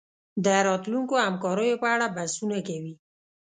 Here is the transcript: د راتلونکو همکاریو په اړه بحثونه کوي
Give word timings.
د 0.45 0.47
راتلونکو 0.67 1.13
همکاریو 1.25 1.81
په 1.83 1.87
اړه 1.95 2.07
بحثونه 2.15 2.57
کوي 2.67 2.93